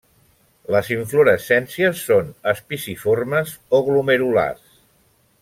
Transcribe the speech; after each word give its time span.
Les 0.75 0.87
inflorescències 0.95 2.01
són 2.07 2.33
espiciformes 2.53 3.53
o 3.79 3.83
glomerulars. 3.91 4.67